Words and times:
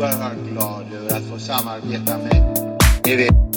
jag 0.00 0.10
är 0.10 0.16
oerhört 0.16 0.50
glad 0.52 0.84
över 0.94 1.16
att 1.16 1.24
få 1.24 1.38
samarbeta 1.38 2.18
med. 2.18 2.58
Er. 3.04 3.47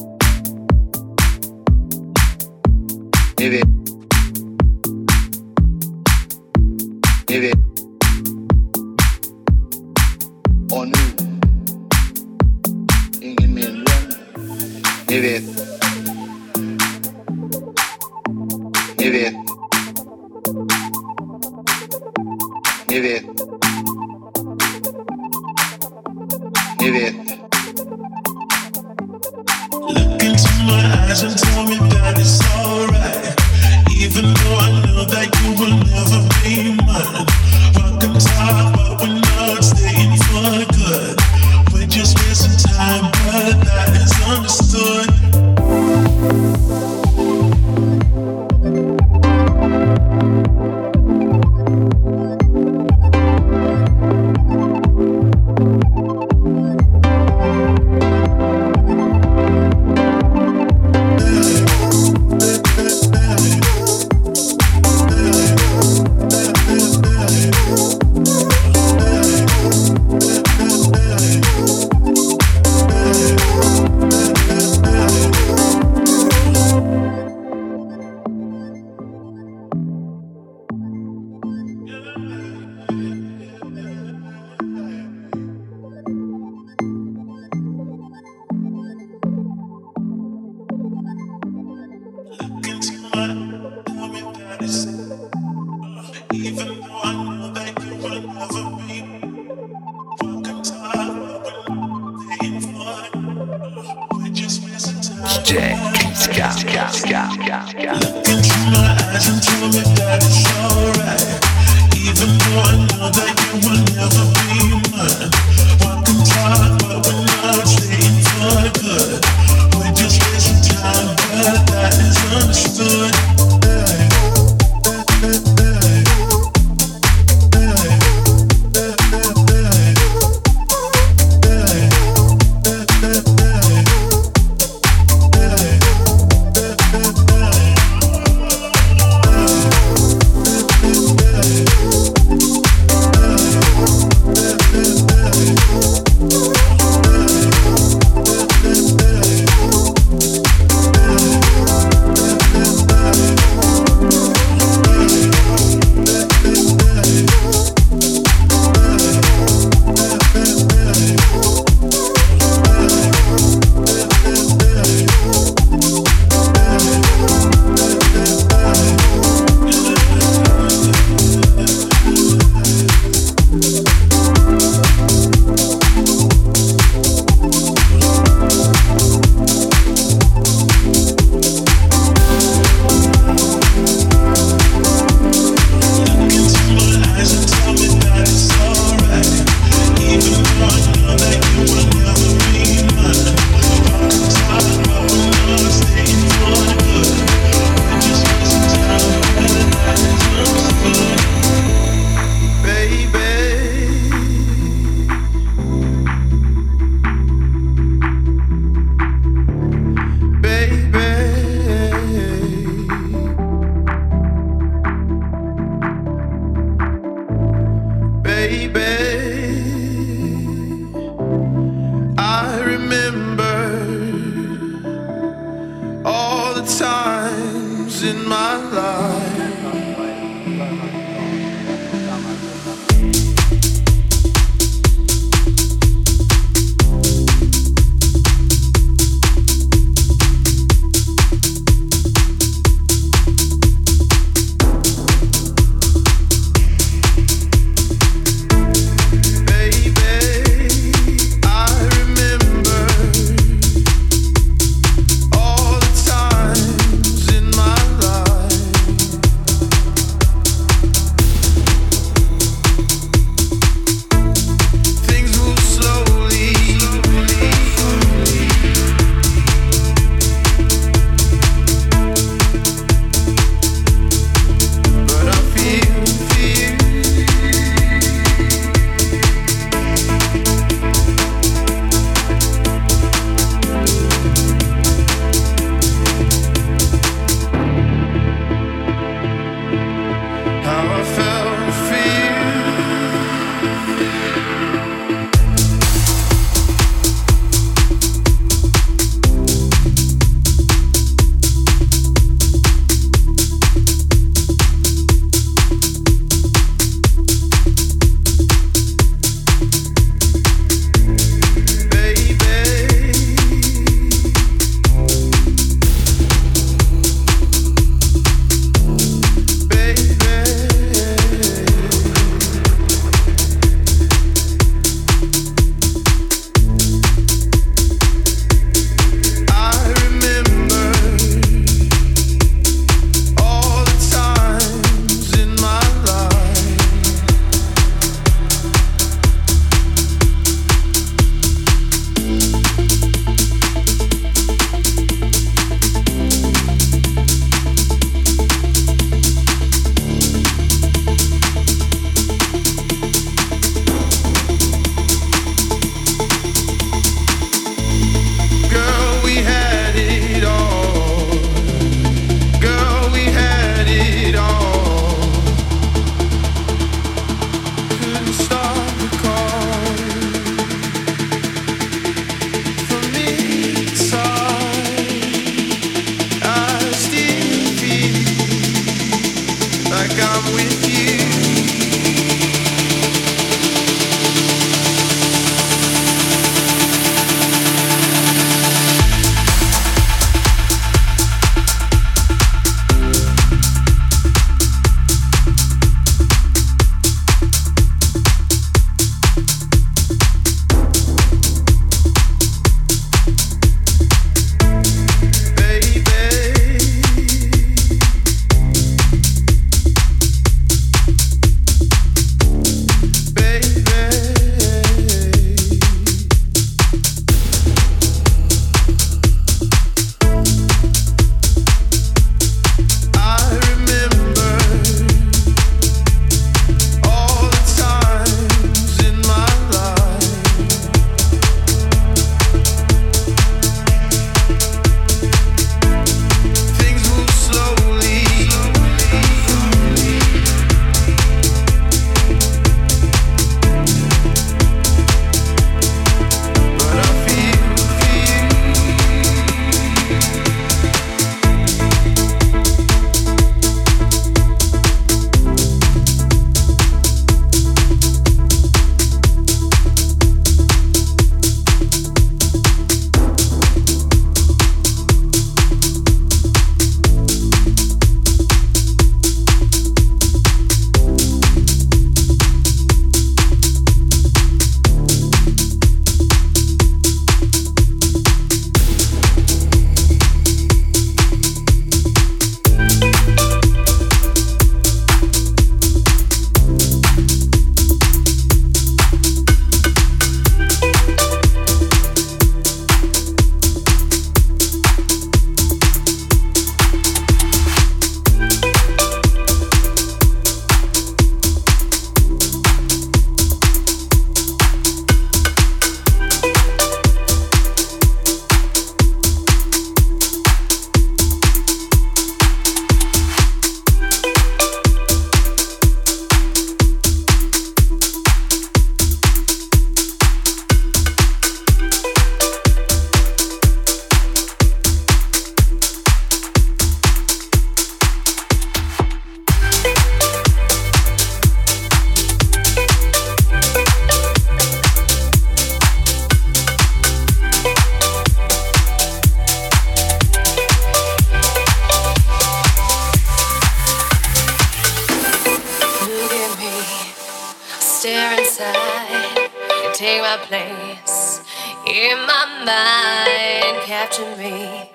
Place 550.37 551.41
in 551.87 552.17
my 552.27 552.45
mind. 552.65 553.85
Capture 553.85 554.35
me, 554.37 554.91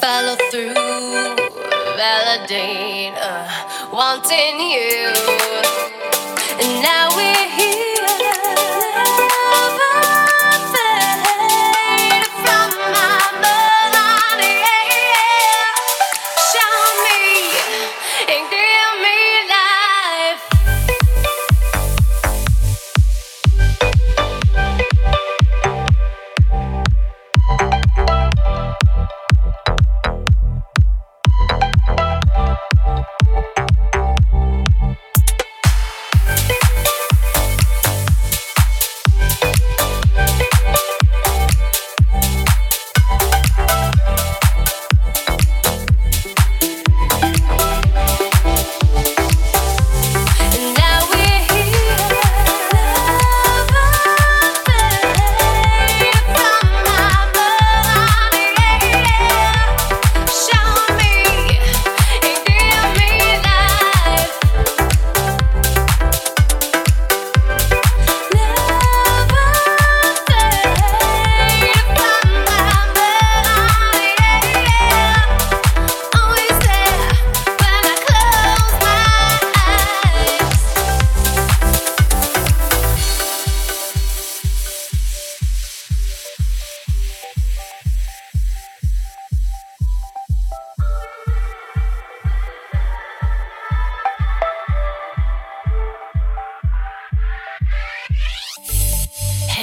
follow 0.00 0.36
through, 0.50 0.74
validate, 1.96 3.14
uh, 3.16 3.90
wanting 3.92 4.60
you. 4.60 5.12
And 6.60 6.82
now 6.82 7.08
we're 7.16 7.48
here. 7.56 7.91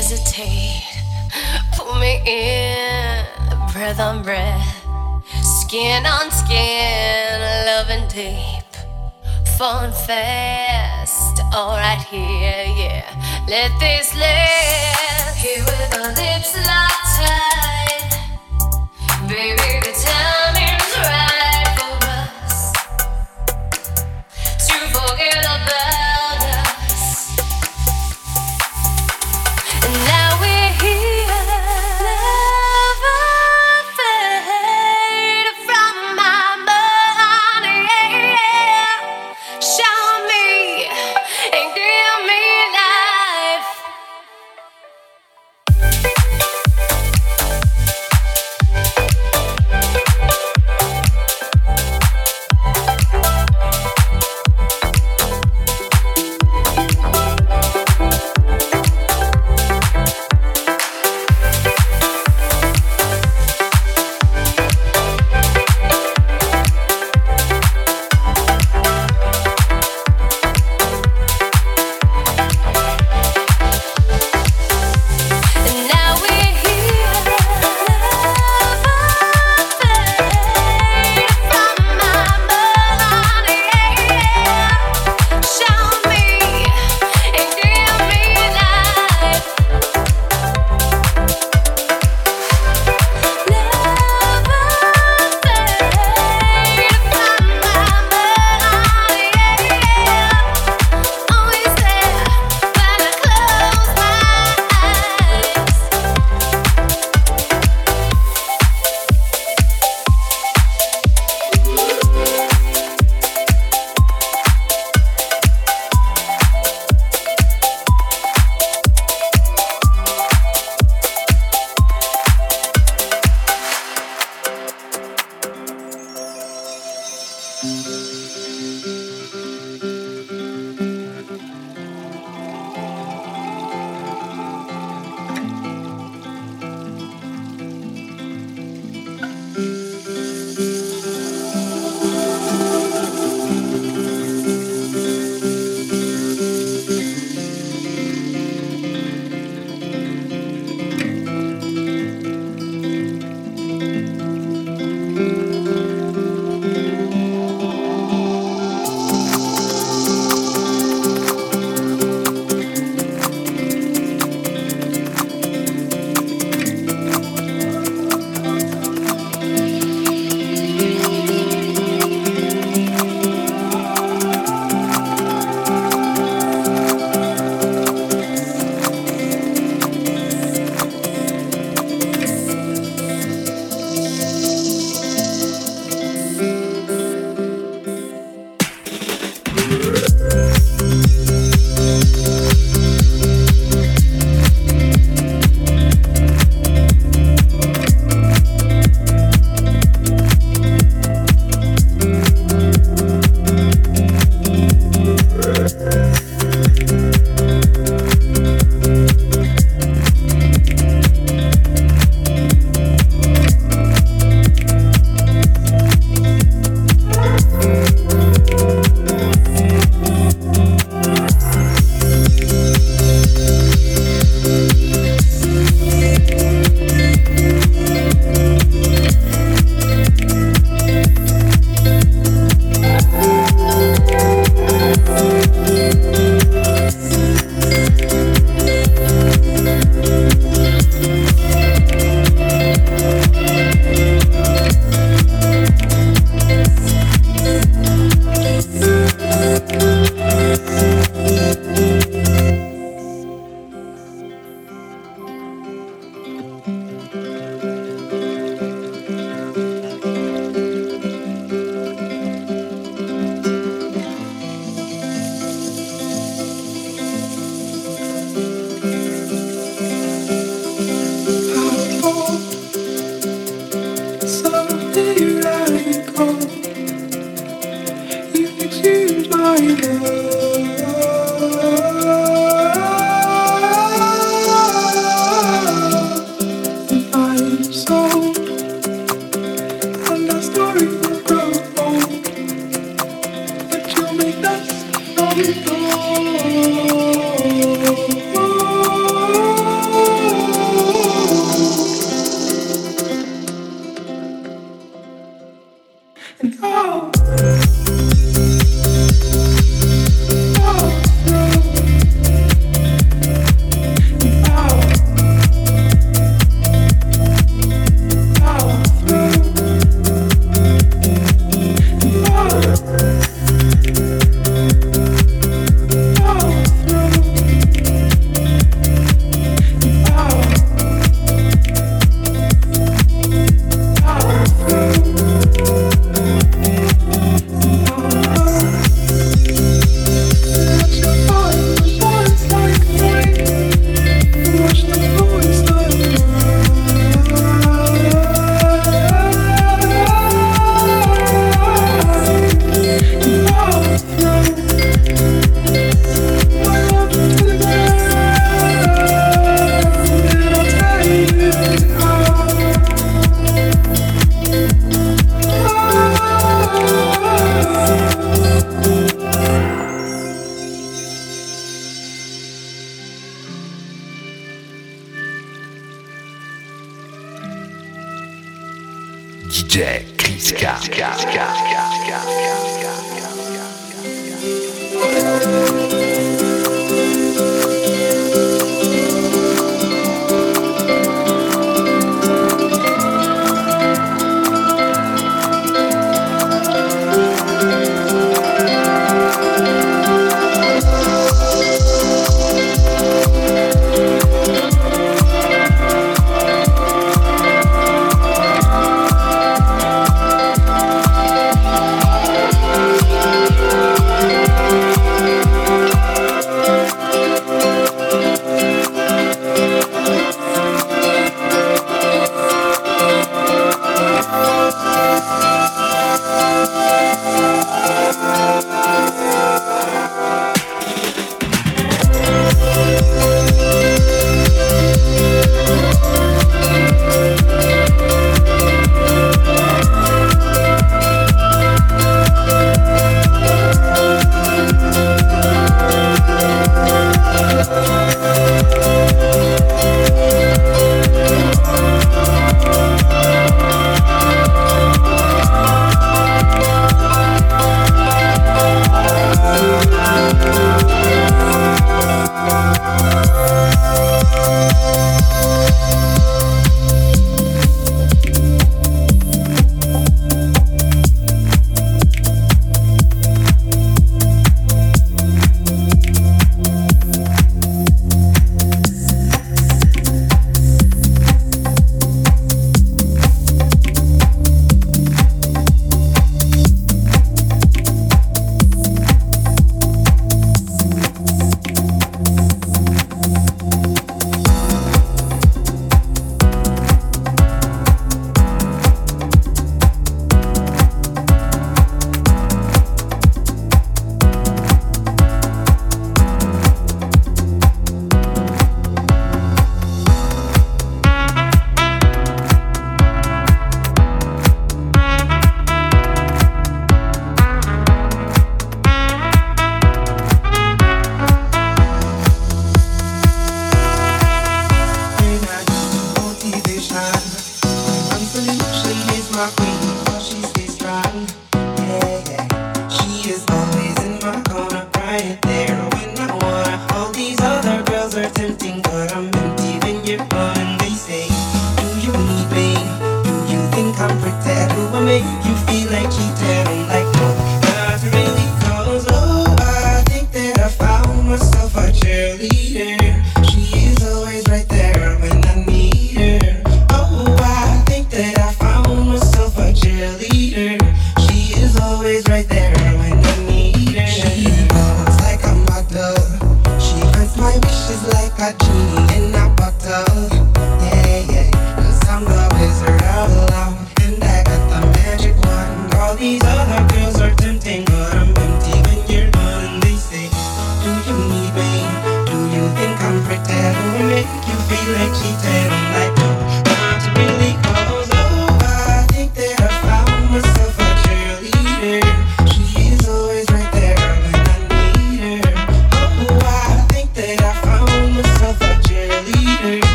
Hesitate. 0.00 0.82
Pull 1.76 1.94
me 1.96 2.22
in, 2.24 3.22
breath 3.70 4.00
on 4.00 4.22
breath, 4.22 4.82
skin 5.42 6.06
on 6.06 6.30
skin, 6.30 7.38
loving 7.66 8.08
deep, 8.08 8.70
falling 9.58 9.92
fast. 10.08 11.42
All 11.52 11.76
right 11.76 12.02
here, 12.08 12.64
yeah. 12.80 13.44
Let 13.46 13.78
this 13.78 14.14
live. 14.14 15.36
Here 15.36 15.64
with 15.68 15.94
our 15.98 16.08
lips 16.20 16.56
locked 16.66 17.06
tight, 17.18 18.10
baby. 19.28 19.79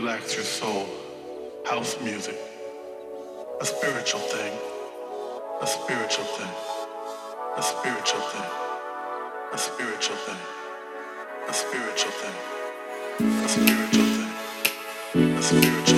relax 0.00 0.34
your 0.34 0.44
soul. 0.44 0.86
House 1.66 2.00
music. 2.00 2.38
A 3.60 3.66
spiritual 3.66 4.20
thing. 4.20 4.52
A 5.60 5.66
spiritual 5.66 6.24
thing. 6.24 6.52
A 7.58 7.62
spiritual 7.62 8.20
thing. 8.32 8.48
A 9.52 9.58
spiritual 9.58 10.16
thing. 10.16 10.40
A 11.48 11.52
spiritual 11.52 12.12
thing. 12.12 12.36
A 13.18 13.48
spiritual 13.48 14.06
thing. 14.06 15.36
A 15.36 15.42
spiritual 15.42 15.89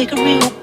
take 0.00 0.12
a 0.12 0.24
real 0.24 0.59